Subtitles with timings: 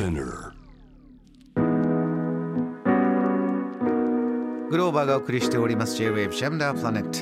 [0.00, 0.54] Spinner.
[4.70, 7.18] グローバーがお送りしております J-Wave シャムダープラネット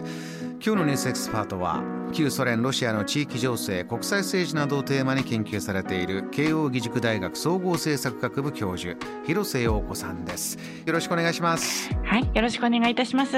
[0.64, 8.94] 今日のニュースエキスパートは旧ソ連ロシアの地域情勢国際政治などをテーマに研究されている慶應義塾大学総合政策学部教授
[9.26, 10.56] 広瀬陽子さんです。
[10.86, 11.92] よろしくお願いします。
[12.04, 13.32] はい、よろしくお願いいたします。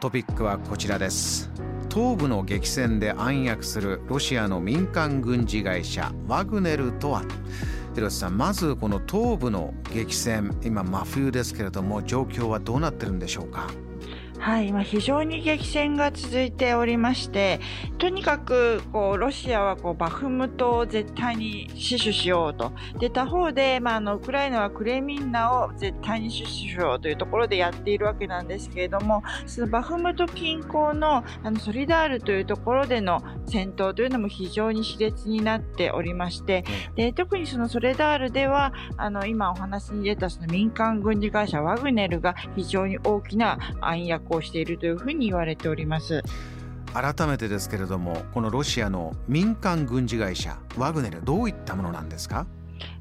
[0.00, 1.50] トピックはこちらです。
[1.92, 7.24] 東部の激戦で暗躍するロシアの民間軍事会社ワグネルとは？
[7.94, 13.68] 広瀬さんまずこの東部の激戦今真冬ですけれども状況はどうなってるんでしょうか？
[14.40, 17.60] はい、今非常に激戦が続いておりまして、
[17.98, 22.72] とにかくこうロシアはこうバフムトを絶対に死守しようと。
[22.98, 46.22] で、他方で、まあ、あのウクライナはクレミンナを絶対に死守しようというところでやっているわけなんですけれども、そのバフムト近郊のあのソリダールというところでの戦闘というのも非常に熾烈になっておりまして、で特にそのソレダールではあの今お話に出たその民間軍事会社ワグネルが非常に大きな暗躍行しているというふうに言われております。
[46.92, 52.46] 改めてですけれどもこのロシアの民間軍事会社ワグネルどういったものなんですか？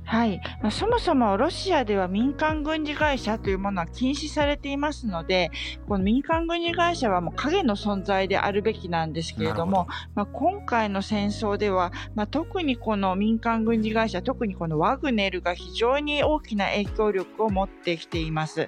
[0.09, 5.51] はい、まあ、そもそもロシアでは民間軍事会社というものは禁止されていますので
[5.87, 18.67] この民間軍事会社はもう影の存在であるべきなんですけれどもまあ、今回の戦争では、まあ、特にこの民間軍事会社特にこのワグネルが非常に大きな影響力を持ってきています。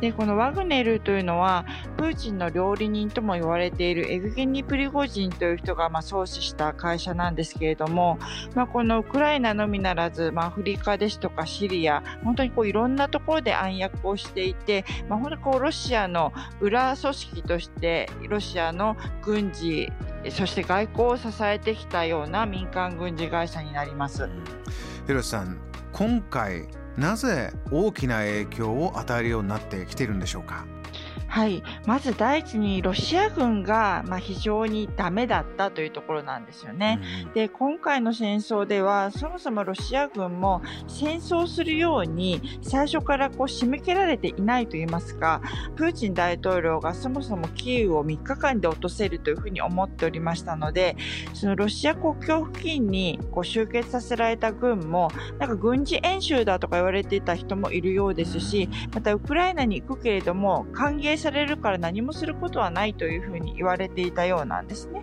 [0.00, 1.64] でこのワグネルというのは
[1.96, 8.18] プーチンの料理人とも言われているエグゲニ・プリゴジンという人がまあ創始した会社なんですけれども、
[8.54, 19.90] まあ、このウクライナのみならず、まあ、アフリカですとかシリア本当にこういろんなところで暗躍をしていて、まあ、本当にこうロシアの裏組織としてロシアの軍事
[20.30, 24.28] そして外交を支えてきたような民間軍事会社になります。
[25.06, 25.58] 広瀬さん
[25.92, 30.66] 今回なぜ大きな影響を与えるようになってきているんでしょうか？
[31.30, 31.62] はい。
[31.86, 37.00] まず第一にロシア軍が、まあ、非常にダメだったというところなんですよね。
[37.34, 45.40] で、今回の戦争では、そもそもロシア軍も戦争するように最初からこう締め切られていないと言いますか、
[45.76, 50.96] プーチン大統領がそもそもキーウを3日間で落とせるというふうに思っておりましたので、
[51.32, 65.02] そのロシア国境付近にこう集結させられた軍も、なんか軍事演習だとか言われていた人もいるようですし、またウクライナに行くけれども、歓迎されるから何もすることはないというふうに言われていたようなんですね。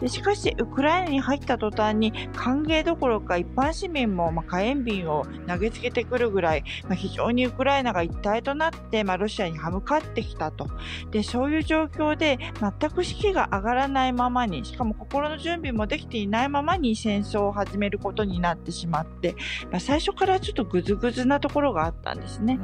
[0.00, 10.68] でしかし、ウクライナに入った途端に歓迎どころか一般市民もまあ火炎瓶を投げつけてくるぐらい、まあ、非常にウクライナが一体となって、まあ、ロシアに歯向かってきたと。
[11.10, 19.34] で、そういう状況で全く士気が上がらないままに、しかも心の準備もできていないままに戦争を始めることになってしまって、
[19.70, 22.58] まあ、最初からちょっとグズグズなところがあったんですね。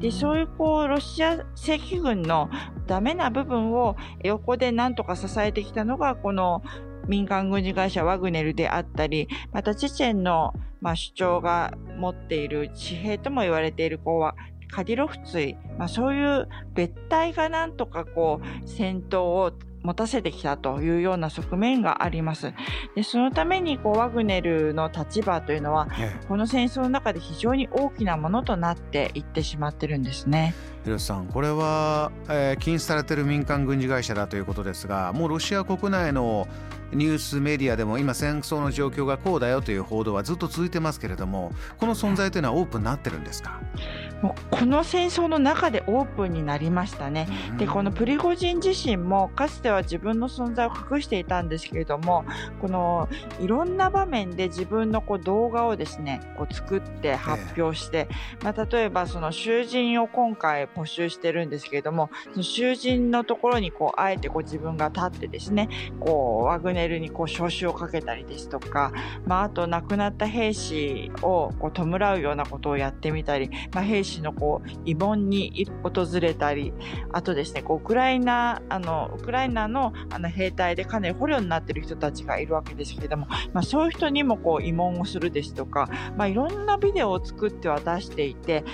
[0.00, 2.49] で、そういうこう、ロシア正規軍の
[2.86, 6.62] ダメな部分を横でなんとか支えてきたのが、この
[7.08, 14.34] 民間軍事会社ワグネルであったり、またチェチェンの、まあ、主張が持っている地平とも言われている子は、
[14.70, 22.52] カディロフツイ、まあ、そういう別体がなんとかこう戦闘を持たせてきたというような側面があります。
[22.94, 30.54] でそのためにこうワグネルの立場というのはええこの戦争の中で非常に大きなものとなっていってしまってるんですね。
[30.84, 36.46] 広瀬さんこれは、えー禁止されている民間軍事会社だということですがもうロシア国内の
[36.92, 43.60] ニュースメディアでも今戦争の状況がこうだよという報道はずっと続いてますけれどもこの存在というのはオープンになってるんですか、
[44.22, 47.26] もうこの戦争の中でオープンになりましたね。
[47.58, 52.24] でこのプリゴジン自身もかつては自分の存在を隠していたんですけれども
[52.60, 53.08] この
[53.40, 58.08] いろんな場面で自分のこう動画をですねこう作って発表して、
[58.42, 65.68] まあ、例えばその囚人を今回募集してるんですけれどもその囚人のところにこうあえてこう自分が立ってですね
[66.00, 68.92] こうワグネルにこう招集をかけたりですとか、
[69.26, 71.84] まあ、あと亡くなった兵士をこう弔
[72.16, 76.72] うようなことをやってみたり、まあ、兵士のこう慰問に訪れたり
[77.12, 88.64] あとですねこうウクライナあのウクライナのあの兵隊でかなり捕虜になっている人たちがいるわけですけれども、まあ、そういう人にもこう慰問をするですとか、まあ、いろんなビデオを作っては出していて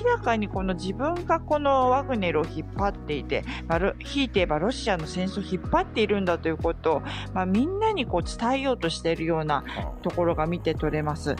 [0.00, 7.02] 明らかにこの自分がこのワグネルを引っ張っていて、まあ、ロひいて言えばロシアの戦争を引っ張っているんだということを、
[7.32, 9.64] まあ、みんなにこう伝えようとしているような
[10.02, 11.36] ところが見て取れます。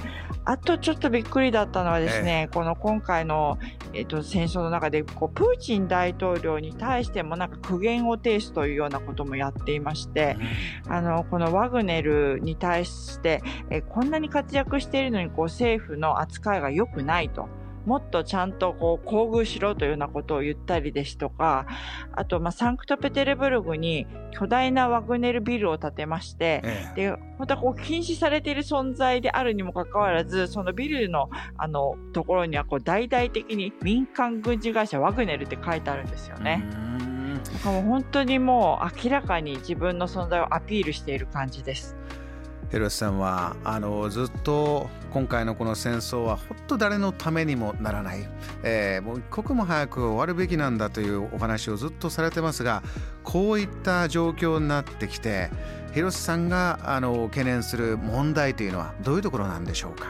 [0.47, 3.59] あとちょっとびっくりだったのはですね、この今回のの、
[3.93, 10.37] えっと、戦争の中でこうプーチン大統領に対してもなんか苦言を呈すというようなこともやっていまして、
[10.89, 17.49] あのこのワグネルに対してえこんなに活躍しているのにこう政府の扱いが良くないと。
[17.87, 21.67] もっとちゃんとこう、厚遇しろというようなことを言ったりですとか、
[22.13, 36.65] あと、まあ、サンクトペテルブルグに巨大なワグネルビルを建てまして、ええ、で、またこう、禁止されている存在であるにもかかわらず、そのビルの、あの、ところにはこう、大々的に民間軍事会社ワグネルって書いてあるんですよね。
[37.65, 41.97] もう本当にもう明らかに自分の存在をアピールしている感じです。
[42.75, 48.29] ヘロスさんはあのずっと今回のこの戦争は本当誰のためにもならない、
[48.65, 52.83] えー、もう一刻も早く終わるべきなんだというお話をずっとされてますが
[53.23, 55.51] こういった状況になってきて
[55.93, 60.09] 広瀬さんがあの懸念する問題というのはどういうところなんでしょうか？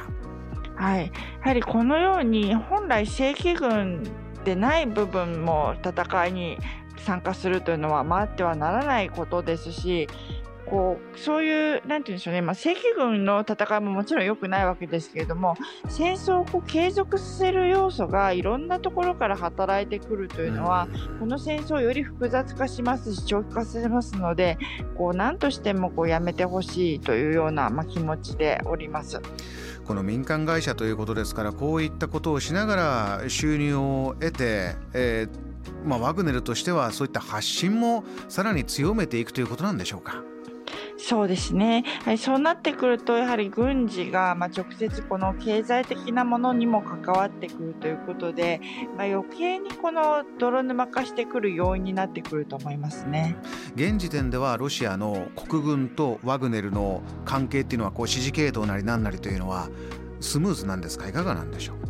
[0.76, 1.12] はい、
[1.42, 4.04] やはりこのように本来正規軍
[4.46, 6.56] でない部分も戦いに
[6.96, 10.08] 参加するというのは回ってはならないことですし
[10.66, 15.56] こうそういう、なんて言うんでしょうね、まあ、正規軍の戦いももちろん良くないわけですけれども、
[15.88, 20.88] 戦争をこう継続させる要素がいろんなところから働いてくるというのは、
[21.20, 24.58] この戦争をより複雑化しますし、長期化しますので、
[24.96, 29.20] こう何としてもこうやめてほしいというような、まあ、気持ちでおります。
[29.84, 40.22] この民間会社ということですからこういったことをしながら収入を得て、えーまあ、ワグネルとしてはそういった発信もさらに強めていくということなんでしょうか？
[41.06, 48.62] そうですね、はい、そうなってくるとやはり軍事が、まあ、直接この経済的なものにも関わってくるということで、
[48.96, 53.36] まあ、余計にこの泥沼化してくる要因になってくると思いますね。
[53.74, 59.68] 現時点ではロシアの国軍とワグネルの関係っていうのはこう指示系統なりなんなりというのは
[60.20, 61.06] スムーズなんですか？
[61.06, 61.83] いかがなんでしょう？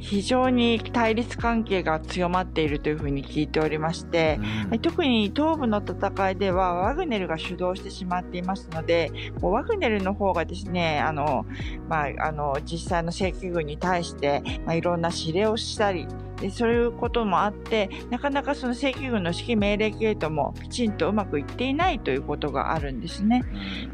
[0.00, 4.38] 非常に対立関係が強まっているというふうに聞いておりまして、
[4.70, 9.10] うん、特に東部の戦いではワグネルが主導してしまっていますので、
[9.40, 11.46] ワグネルの方がですね、あの、
[11.88, 16.06] まあ、あの、実際の正規軍に対して、まあ、いろんな指令をしたり、
[16.40, 23.42] でそういうこともあってなかなかその正規軍の指揮命令系統もきちんとうまくいっていないということがあるんですね。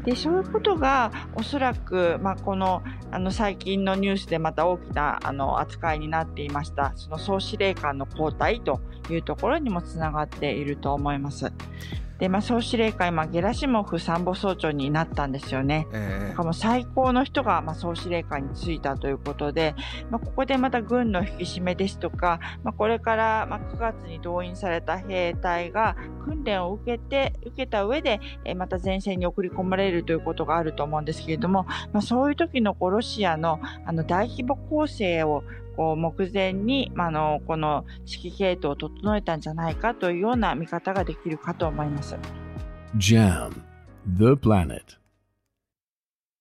[0.03, 11.53] でそういうことがおそらく、まあ、このあの最近のニュースでまた大きなあの扱いになっていましたその総司令官の交代というところにもつながっていると思います。
[12.23, 15.89] で、まあ、総司令官、今、ゲラシモフ参謀総長になったんですよね。
[15.91, 19.75] えー、だからもう最高の人が、まあ、総司令官に就いたということで、
[20.09, 35.43] まあ、ここでまた軍の引き締めですとか、まあ、これから、まあ、9月に動員された兵隊が訓練を受けて、受けた上で、えー、また前線に送り込まれるということがあると思うんですけれども、まあ、そういう時のこうロシアのあの大規模攻勢を
[35.75, 42.15] こう目前に、あの、この指揮系統を整えたんじゃないかというような見方ができるかと思います。
[42.97, 43.51] JAM
[44.17, 45.02] The Planet